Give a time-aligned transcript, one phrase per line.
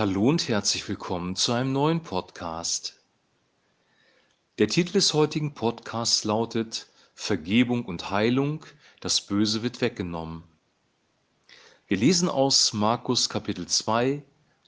[0.00, 3.02] Hallo und herzlich willkommen zu einem neuen Podcast.
[4.56, 8.64] Der Titel des heutigen Podcasts lautet Vergebung und Heilung,
[9.00, 10.42] das Böse wird weggenommen.
[11.86, 14.22] Wir lesen aus Markus Kapitel 2,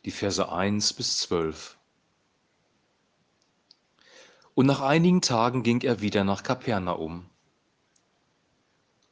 [0.04, 1.78] die Verse 1 bis 12.
[4.54, 7.24] Und nach einigen Tagen ging er wieder nach Kapernaum.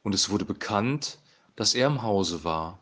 [0.03, 1.17] Und es wurde bekannt,
[1.55, 2.77] dass er im Hause war.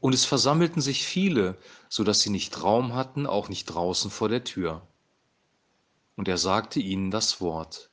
[0.00, 1.58] Und es versammelten sich viele,
[1.90, 4.80] so dass sie nicht Raum hatten, auch nicht draußen vor der Tür.
[6.16, 7.90] Und er sagte ihnen das Wort.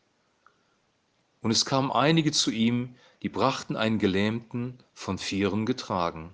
[1.42, 6.32] Und es kamen einige zu ihm, die brachten einen Gelähmten von Vieren getragen.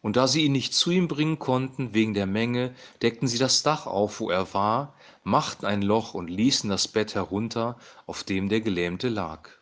[0.00, 3.62] Und da sie ihn nicht zu ihm bringen konnten wegen der Menge, deckten sie das
[3.62, 8.48] Dach auf, wo er war, machten ein Loch und ließen das Bett herunter, auf dem
[8.48, 9.57] der Gelähmte lag.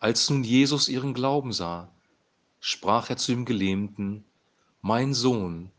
[0.00, 1.90] Als nun Jesus ihren Glauben sah,
[2.58, 4.24] sprach er zu dem Gelähmten,
[4.80, 5.70] Mein Sohn,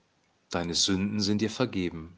[0.51, 2.15] deine Sünden sind dir vergeben.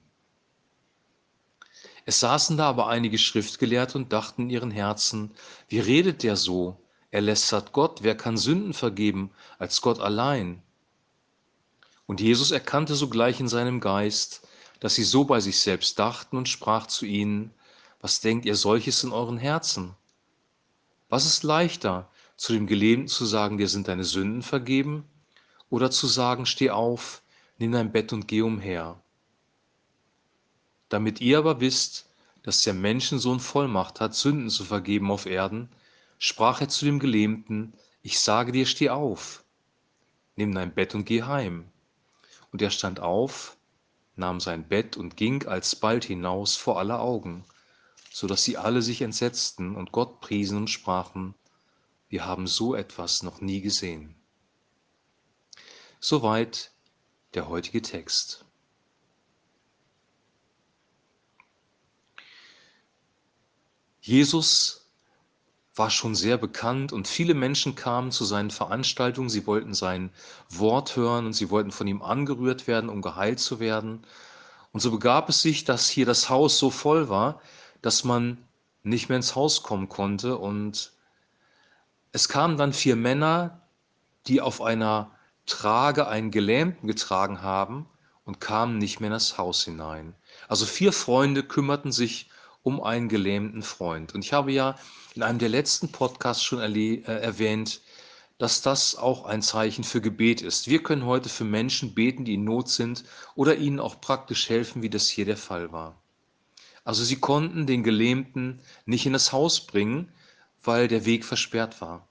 [2.05, 5.31] Es saßen da aber einige Schriftgelehrte und dachten in ihren Herzen,
[5.69, 6.77] wie redet der so?
[7.09, 10.61] Er lästert Gott, wer kann Sünden vergeben als Gott allein?
[12.05, 14.45] Und Jesus erkannte sogleich in seinem Geist,
[14.81, 17.53] dass sie so bei sich selbst dachten und sprach zu ihnen,
[18.01, 19.95] was denkt ihr solches in euren Herzen?
[21.13, 25.05] Was ist leichter, zu dem Gelähmten zu sagen, dir sind deine Sünden vergeben,
[25.69, 27.21] oder zu sagen, steh auf,
[27.59, 28.99] nimm dein Bett und geh umher?
[30.89, 32.09] Damit ihr aber wisst,
[32.41, 35.69] dass der Menschensohn Vollmacht hat, Sünden zu vergeben auf Erden,
[36.17, 39.43] sprach er zu dem Gelähmten, ich sage dir, steh auf,
[40.35, 41.69] nimm dein Bett und geh heim.
[42.51, 43.55] Und er stand auf,
[44.15, 47.45] nahm sein Bett und ging alsbald hinaus vor aller Augen
[48.13, 51.33] so dass sie alle sich entsetzten und Gott priesen und sprachen,
[52.09, 54.13] wir haben so etwas noch nie gesehen.
[55.99, 56.71] Soweit
[57.33, 58.45] der heutige Text.
[63.99, 64.91] Jesus
[65.73, 69.29] war schon sehr bekannt und viele Menschen kamen zu seinen Veranstaltungen.
[69.29, 70.11] Sie wollten sein
[70.49, 74.05] Wort hören und sie wollten von ihm angerührt werden, um geheilt zu werden.
[74.71, 77.41] Und so begab es sich, dass hier das Haus so voll war,
[77.83, 78.39] dass man
[78.81, 80.37] nicht mehr ins Haus kommen konnte.
[80.37, 80.93] Und
[82.11, 83.61] es kamen dann vier Männer,
[84.25, 85.11] die auf einer
[85.45, 87.85] Trage einen Gelähmten getragen haben
[88.25, 90.15] und kamen nicht mehr in das Haus hinein.
[90.47, 92.29] Also vier Freunde kümmerten sich
[92.63, 94.15] um einen gelähmten Freund.
[94.15, 94.77] Und ich habe ja
[95.15, 97.81] in einem der letzten Podcasts schon äh, erwähnt,
[98.37, 100.69] dass das auch ein Zeichen für Gebet ist.
[100.69, 103.03] Wir können heute für Menschen beten, die in Not sind
[103.35, 106.01] oder ihnen auch praktisch helfen, wie das hier der Fall war.
[106.83, 110.11] Also sie konnten den Gelähmten nicht in das Haus bringen,
[110.63, 112.07] weil der Weg versperrt war.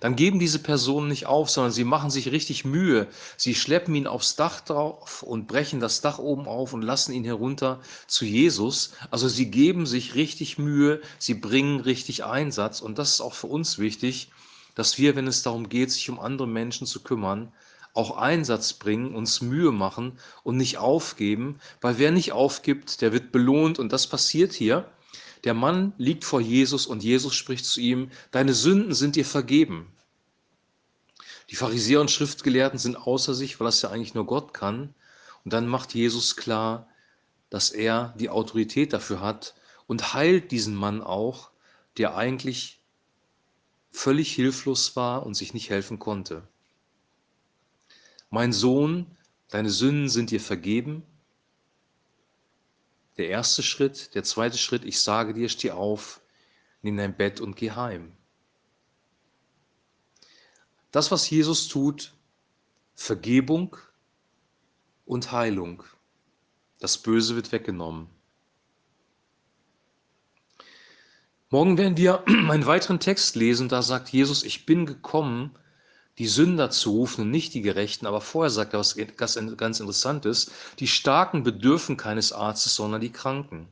[0.00, 3.08] Dann geben diese Personen nicht auf, sondern sie machen sich richtig Mühe.
[3.36, 7.24] Sie schleppen ihn aufs Dach drauf und brechen das Dach oben auf und lassen ihn
[7.24, 8.92] herunter zu Jesus.
[9.10, 12.80] Also sie geben sich richtig Mühe, sie bringen richtig Einsatz.
[12.80, 14.30] Und das ist auch für uns wichtig,
[14.74, 17.52] dass wir, wenn es darum geht, sich um andere Menschen zu kümmern,
[17.96, 23.32] auch Einsatz bringen, uns Mühe machen und nicht aufgeben, weil wer nicht aufgibt, der wird
[23.32, 24.90] belohnt und das passiert hier.
[25.44, 29.92] Der Mann liegt vor Jesus und Jesus spricht zu ihm, deine Sünden sind dir vergeben.
[31.50, 34.94] Die Pharisäer und Schriftgelehrten sind außer sich, weil das ja eigentlich nur Gott kann.
[35.44, 36.88] Und dann macht Jesus klar,
[37.50, 39.54] dass er die Autorität dafür hat
[39.86, 41.50] und heilt diesen Mann auch,
[41.96, 42.80] der eigentlich
[43.92, 46.46] völlig hilflos war und sich nicht helfen konnte.
[48.36, 49.06] Mein Sohn,
[49.48, 51.02] deine Sünden sind dir vergeben.
[53.16, 54.14] Der erste Schritt.
[54.14, 56.20] Der zweite Schritt, ich sage dir, steh auf,
[56.82, 58.12] nimm dein Bett und geh heim.
[60.90, 62.12] Das, was Jesus tut,
[62.94, 63.78] Vergebung
[65.06, 65.82] und Heilung.
[66.78, 68.06] Das Böse wird weggenommen.
[71.48, 75.56] Morgen werden wir einen weiteren Text lesen, da sagt Jesus, ich bin gekommen,
[76.18, 78.06] die Sünder zu rufen und nicht die Gerechten.
[78.06, 80.50] Aber vorher sagt er was ganz Interessantes.
[80.78, 83.68] Die Starken bedürfen keines Arztes, sondern die Kranken.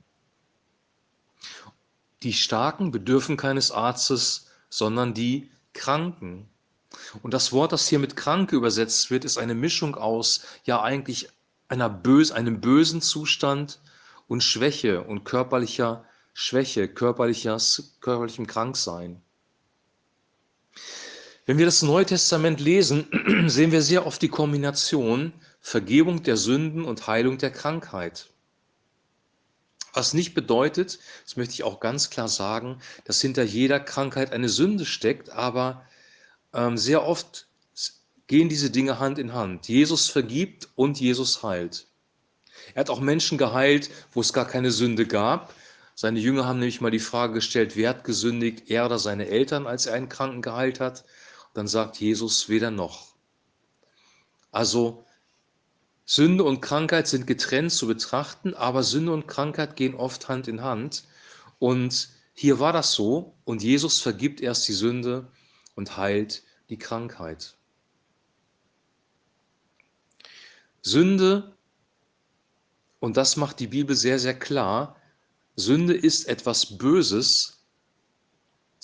[2.22, 6.48] Die Starken bedürfen keines Arztes, sondern die Kranken.
[7.22, 11.28] Und das Wort, das hier mit Kranke übersetzt wird, ist eine Mischung aus, ja eigentlich
[11.68, 13.80] einer bös, einem bösen Zustand
[14.28, 19.22] und Schwäche und körperlicher Schwäche, körperliches, körperlichem Kranksein.
[21.46, 23.06] Wenn wir das Neue Testament lesen,
[23.48, 28.30] sehen wir sehr oft die Kombination Vergebung der Sünden und Heilung der Krankheit.
[29.92, 34.48] Was nicht bedeutet, das möchte ich auch ganz klar sagen, dass hinter jeder Krankheit eine
[34.48, 35.84] Sünde steckt, aber
[36.52, 37.46] ähm, sehr oft
[38.26, 39.68] gehen diese Dinge Hand in Hand.
[39.68, 41.86] Jesus vergibt und Jesus heilt.
[42.74, 45.54] Er hat auch Menschen geheilt, wo es gar keine Sünde gab.
[45.94, 49.66] Seine Jünger haben nämlich mal die Frage gestellt, wer hat gesündigt, er oder seine Eltern,
[49.66, 51.04] als er einen Kranken geheilt hat?
[51.54, 53.14] Dann sagt Jesus weder noch.
[54.50, 55.04] Also
[56.04, 60.62] Sünde und Krankheit sind getrennt zu betrachten, aber Sünde und Krankheit gehen oft Hand in
[60.62, 61.04] Hand.
[61.58, 65.30] Und hier war das so und Jesus vergibt erst die Sünde
[65.76, 67.56] und heilt die Krankheit.
[70.82, 71.56] Sünde,
[72.98, 74.96] und das macht die Bibel sehr, sehr klar,
[75.56, 77.53] Sünde ist etwas Böses,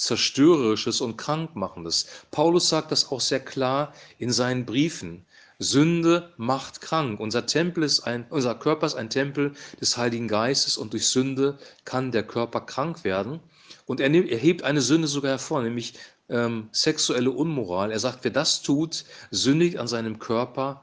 [0.00, 2.06] Zerstörerisches und Krankmachendes.
[2.30, 5.26] Paulus sagt das auch sehr klar in seinen Briefen.
[5.58, 7.20] Sünde macht krank.
[7.20, 11.58] Unser Tempel ist ein, unser Körper ist ein Tempel des Heiligen Geistes und durch Sünde
[11.84, 13.40] kann der Körper krank werden.
[13.84, 15.94] Und er, nimmt, er hebt eine Sünde sogar hervor, nämlich
[16.30, 17.92] ähm, sexuelle Unmoral.
[17.92, 20.82] Er sagt, wer das tut, sündigt an seinem Körper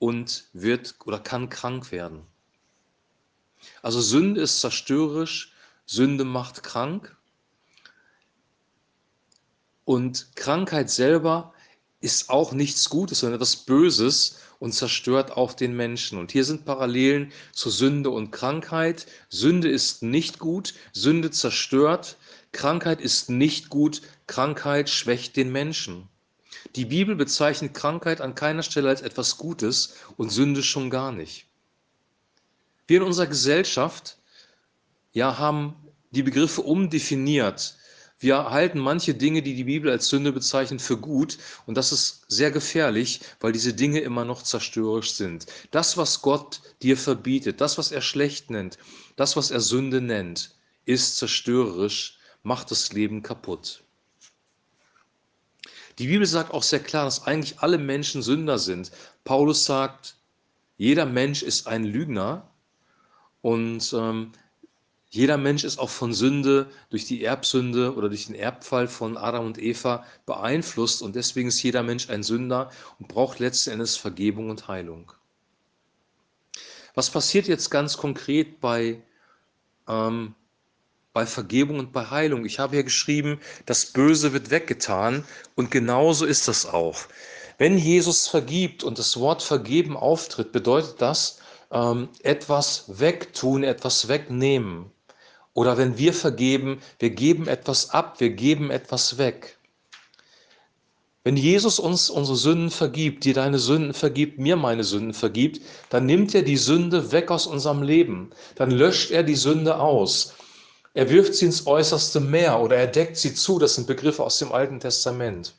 [0.00, 2.22] und wird oder kann krank werden.
[3.80, 5.52] Also Sünde ist zerstörerisch,
[5.86, 7.15] Sünde macht krank.
[9.86, 11.54] Und Krankheit selber
[12.00, 16.18] ist auch nichts Gutes, sondern etwas Böses und zerstört auch den Menschen.
[16.18, 19.06] Und hier sind Parallelen zu Sünde und Krankheit.
[19.30, 22.16] Sünde ist nicht gut, Sünde zerstört,
[22.50, 26.08] Krankheit ist nicht gut, Krankheit schwächt den Menschen.
[26.74, 31.46] Die Bibel bezeichnet Krankheit an keiner Stelle als etwas Gutes und Sünde schon gar nicht.
[32.88, 34.18] Wir in unserer Gesellschaft
[35.12, 35.76] ja, haben
[36.10, 37.76] die Begriffe umdefiniert.
[38.18, 41.36] Wir halten manche Dinge, die die Bibel als Sünde bezeichnet, für gut
[41.66, 45.46] und das ist sehr gefährlich, weil diese Dinge immer noch zerstörerisch sind.
[45.70, 48.78] Das, was Gott dir verbietet, das, was er schlecht nennt,
[49.16, 50.54] das, was er Sünde nennt,
[50.86, 53.82] ist zerstörerisch, macht das Leben kaputt.
[55.98, 58.92] Die Bibel sagt auch sehr klar, dass eigentlich alle Menschen Sünder sind.
[59.24, 60.16] Paulus sagt,
[60.76, 62.50] jeder Mensch ist ein Lügner
[63.40, 64.32] und ähm,
[65.16, 69.46] jeder Mensch ist auch von Sünde durch die Erbsünde oder durch den Erbfall von Adam
[69.46, 74.50] und Eva beeinflusst und deswegen ist jeder Mensch ein Sünder und braucht letzten Endes Vergebung
[74.50, 75.10] und Heilung.
[76.94, 79.02] Was passiert jetzt ganz konkret bei,
[79.88, 80.34] ähm,
[81.14, 82.44] bei Vergebung und bei Heilung?
[82.44, 85.24] Ich habe hier geschrieben, das Böse wird weggetan
[85.54, 87.00] und genauso ist das auch.
[87.56, 91.38] Wenn Jesus vergibt und das Wort vergeben auftritt, bedeutet das
[91.70, 94.90] ähm, etwas wegtun, etwas wegnehmen.
[95.56, 99.56] Oder wenn wir vergeben, wir geben etwas ab, wir geben etwas weg.
[101.24, 106.04] Wenn Jesus uns unsere Sünden vergibt, dir deine Sünden vergibt, mir meine Sünden vergibt, dann
[106.04, 108.32] nimmt er die Sünde weg aus unserem Leben.
[108.56, 110.34] Dann löscht er die Sünde aus.
[110.92, 113.58] Er wirft sie ins äußerste Meer oder er deckt sie zu.
[113.58, 115.54] Das sind Begriffe aus dem Alten Testament.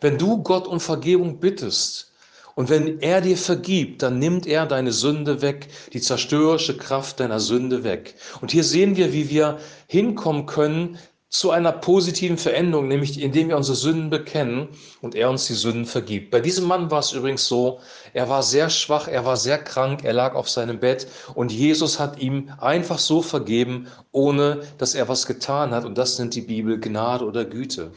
[0.00, 2.12] Wenn du Gott um Vergebung bittest,
[2.54, 7.40] und wenn er dir vergibt, dann nimmt er deine Sünde weg, die zerstörerische Kraft deiner
[7.40, 8.14] Sünde weg.
[8.40, 10.98] Und hier sehen wir, wie wir hinkommen können
[11.34, 14.68] zu einer positiven Veränderung, nämlich indem wir unsere Sünden bekennen
[15.00, 16.30] und er uns die Sünden vergibt.
[16.30, 17.80] Bei diesem Mann war es übrigens so,
[18.12, 21.98] er war sehr schwach, er war sehr krank, er lag auf seinem Bett und Jesus
[21.98, 25.84] hat ihm einfach so vergeben, ohne dass er was getan hat.
[25.84, 27.90] Und das nennt die Bibel Gnade oder Güte.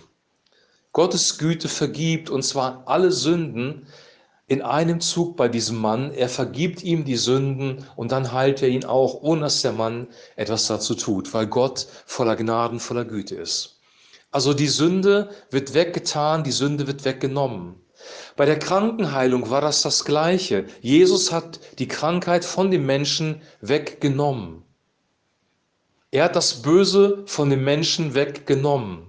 [0.91, 3.85] Gottes Güte vergibt und zwar alle Sünden,
[4.47, 6.11] in einem Zug bei diesem Mann.
[6.11, 10.07] Er vergibt ihm die Sünden und dann heilt er ihn auch, ohne dass der Mann
[10.35, 13.79] etwas dazu tut, weil Gott voller Gnaden, voller Güte ist.
[14.31, 17.75] Also die Sünde wird weggetan, die Sünde wird weggenommen.
[18.35, 20.65] Bei der Krankenheilung war das das Gleiche.
[20.81, 24.63] Jesus hat die Krankheit von dem Menschen weggenommen.
[26.11, 29.06] Er hat das Böse von dem Menschen weggenommen.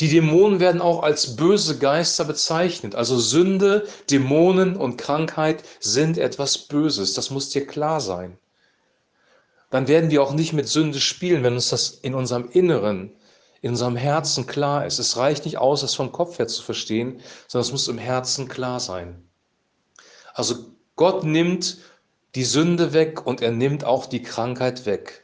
[0.00, 2.94] Die Dämonen werden auch als böse Geister bezeichnet.
[2.94, 7.14] Also Sünde, Dämonen und Krankheit sind etwas Böses.
[7.14, 8.38] Das muss dir klar sein.
[9.70, 13.12] Dann werden wir auch nicht mit Sünde spielen, wenn uns das in unserem Inneren,
[13.60, 14.98] in unserem Herzen klar ist.
[14.98, 18.48] Es reicht nicht aus, das vom Kopf her zu verstehen, sondern es muss im Herzen
[18.48, 19.28] klar sein.
[20.32, 20.56] Also
[20.96, 21.78] Gott nimmt
[22.34, 25.23] die Sünde weg und er nimmt auch die Krankheit weg.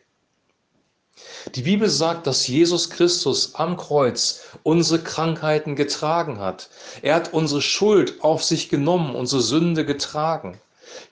[1.54, 6.68] Die Bibel sagt, dass Jesus Christus am Kreuz unsere Krankheiten getragen hat.
[7.02, 10.60] Er hat unsere Schuld auf sich genommen, unsere Sünde getragen.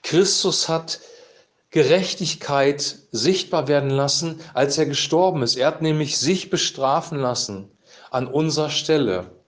[0.03, 0.99] Christus hat
[1.71, 5.55] Gerechtigkeit sichtbar werden lassen, als er gestorben ist.
[5.55, 7.71] Er hat nämlich sich bestrafen lassen
[8.09, 9.38] an unserer Stelle.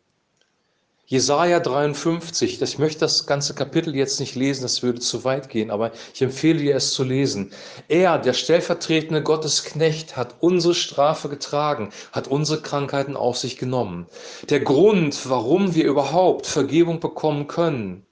[1.11, 5.69] Jesaja 53, ich möchte das ganze Kapitel jetzt nicht lesen, das würde zu weit gehen,
[5.69, 7.51] aber ich empfehle dir es zu lesen.
[7.89, 14.07] Er, der stellvertretende Gottesknecht, hat unsere Strafe getragen, hat unsere Krankheiten auf sich genommen.
[14.49, 18.05] Der Grund, warum wir überhaupt Vergebung bekommen können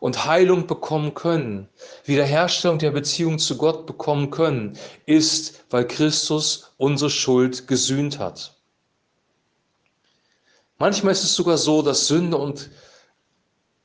[0.00, 1.70] und Heilung bekommen können,
[2.04, 8.61] Wiederherstellung der Beziehung zu Gott bekommen können, ist, weil Christus unsere Schuld gesühnt hat.
[10.82, 12.68] Manchmal ist es sogar so, dass Sünde und,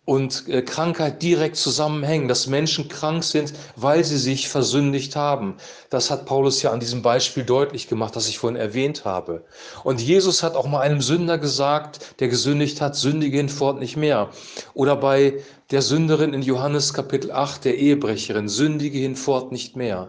[0.05, 5.57] und äh, Krankheit direkt zusammenhängen, dass Menschen krank sind, weil sie sich versündigt haben.
[5.91, 9.45] Das hat Paulus ja an diesem Beispiel deutlich gemacht, das ich vorhin erwähnt habe.
[9.83, 14.31] Und Jesus hat auch mal einem Sünder gesagt, der gesündigt hat, sündige hinfort nicht mehr.
[14.73, 15.39] Oder bei
[15.69, 20.07] der Sünderin in Johannes Kapitel 8, der Ehebrecherin, sündige hinfort nicht mehr.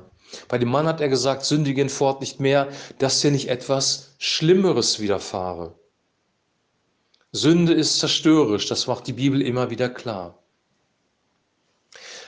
[0.49, 5.00] Bei dem Mann hat er gesagt, sündige hinfort nicht mehr, dass dir nicht etwas Schlimmeres
[5.00, 5.77] widerfahre.
[7.32, 10.42] Sünde ist zerstörerisch, das macht die Bibel immer wieder klar.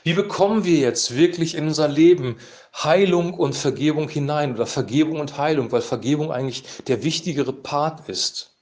[0.02, 2.36] Wie bekommen wir jetzt wirklich in unser Leben
[2.74, 8.59] Heilung und Vergebung hinein oder Vergebung und Heilung, weil Vergebung eigentlich der wichtigere Part ist?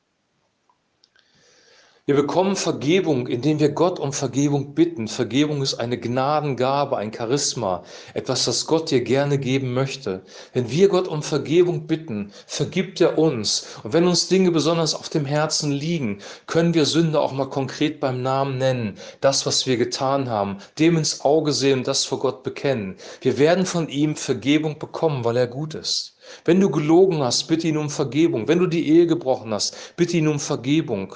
[2.09, 5.09] Wir bekommen Vergebung, indem wir Gott um Vergebung bitten.
[5.09, 7.83] Vergebung ist eine Gnadengabe, ein Charisma,
[8.15, 10.23] etwas, das Gott dir gerne geben möchte.
[10.55, 13.77] Wenn wir Gott um Vergebung bitten, vergibt er uns.
[13.83, 18.00] Und wenn uns Dinge besonders auf dem Herzen liegen, können wir Sünde auch mal konkret
[18.00, 18.95] beim Namen nennen.
[19.21, 22.97] Das, was wir getan haben, dem ins Auge sehen das vor Gott bekennen.
[23.21, 26.17] Wir werden von ihm Vergebung bekommen, weil er gut ist.
[26.47, 28.49] Wenn du gelogen hast, bitte ihn um Vergebung.
[28.49, 31.15] Wenn du die Ehe gebrochen hast, bitte ihn um Vergebung.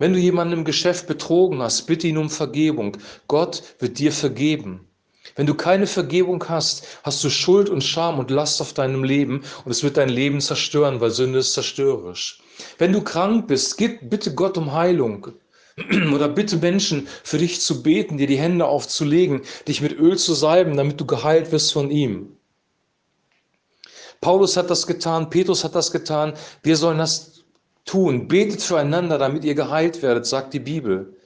[0.00, 2.96] Wenn du jemanden im Geschäft betrogen hast, bitte ihn um Vergebung.
[3.28, 4.88] Gott wird dir vergeben.
[5.36, 9.42] Wenn du keine Vergebung hast, hast du Schuld und Scham und Last auf deinem Leben
[9.62, 12.40] und es wird dein Leben zerstören, weil Sünde ist zerstörerisch.
[12.78, 15.32] Wenn du krank bist, gib bitte Gott um Heilung
[16.14, 20.32] oder bitte Menschen für dich zu beten, dir die Hände aufzulegen, dich mit Öl zu
[20.32, 22.38] salben, damit du geheilt wirst von ihm.
[24.22, 26.32] Paulus hat das getan, Petrus hat das getan.
[26.62, 27.39] Wir sollen das
[27.84, 28.28] tun.
[28.28, 31.16] Betet füreinander, damit ihr geheilt werdet, sagt die Bibel.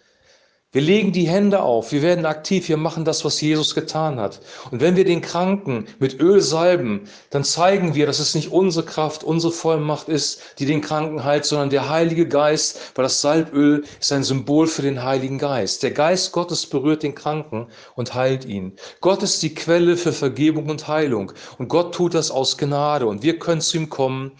[0.74, 4.40] Wir legen die Hände auf, wir werden aktiv, wir machen das, was Jesus getan hat.
[4.72, 8.84] Und wenn wir den Kranken mit Öl salben, dann zeigen wir, dass es nicht unsere
[8.84, 13.84] Kraft, unsere Vollmacht ist, die den Kranken heilt, sondern der Heilige Geist, weil das Salböl
[14.00, 15.84] ist ein Symbol für den Heiligen Geist.
[15.84, 18.72] Der Geist Gottes berührt den Kranken und heilt ihn.
[19.00, 21.30] Gott ist die Quelle für Vergebung und Heilung.
[21.56, 23.06] Und Gott tut das aus Gnade.
[23.06, 24.32] Und wir können zu ihm kommen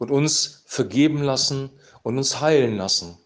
[0.00, 1.70] und uns vergeben lassen
[2.02, 3.18] und uns heilen lassen.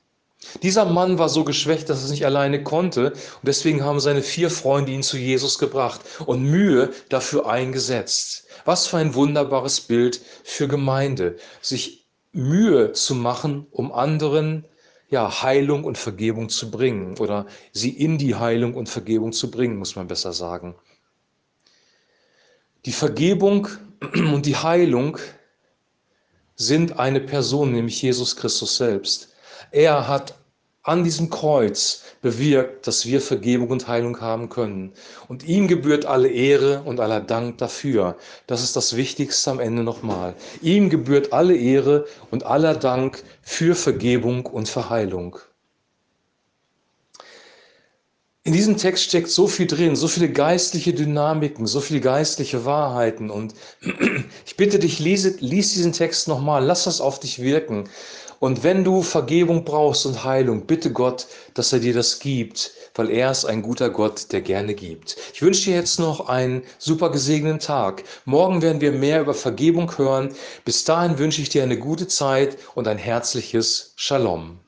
[0.62, 4.20] Dieser Mann war so geschwächt, dass er es nicht alleine konnte und deswegen haben seine
[4.20, 8.46] vier Freunde ihn zu Jesus gebracht und Mühe dafür eingesetzt.
[8.66, 14.66] Was für ein wunderbares Bild für Gemeinde, sich Mühe zu machen, um anderen
[15.08, 19.76] ja, Heilung und Vergebung zu bringen oder sie in die Heilung und Vergebung zu bringen,
[19.76, 20.74] muss man besser sagen.
[22.84, 23.68] Die Vergebung
[24.14, 25.18] und die Heilung
[26.66, 29.28] sind eine Person, nämlich Jesus Christus selbst.
[29.70, 30.34] Er hat
[30.82, 34.92] an diesem Kreuz bewirkt, dass wir Vergebung und Heilung haben können.
[35.28, 38.16] Und ihm gebührt alle Ehre und aller Dank dafür.
[38.46, 40.34] Das ist das Wichtigste am Ende nochmal.
[40.60, 45.38] Ihm gebührt alle Ehre und aller Dank für Vergebung und Verheilung.
[48.46, 53.30] In diesem Text steckt so viel drin, so viele geistliche Dynamiken, so viele geistliche Wahrheiten.
[53.30, 53.54] Und
[54.46, 57.88] ich bitte dich, lies, lies diesen Text nochmal, lass das auf dich wirken.
[58.40, 63.08] Und wenn du Vergebung brauchst und Heilung, bitte Gott, dass er dir das gibt, weil
[63.08, 65.16] er ist ein guter Gott, der gerne gibt.
[65.32, 68.04] Ich wünsche dir jetzt noch einen super gesegneten Tag.
[68.26, 70.34] Morgen werden wir mehr über Vergebung hören.
[70.66, 74.58] Bis dahin wünsche ich dir eine gute Zeit und ein herzliches Shalom.